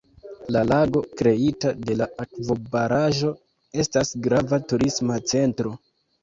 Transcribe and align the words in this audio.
La 0.53 0.61
lago 0.69 1.01
kreita 1.19 1.73
de 1.89 1.97
la 1.99 2.07
akvobaraĵo 2.23 3.29
estas 3.85 4.15
grava 4.29 4.61
turisma 4.73 5.21
centro. 5.35 5.77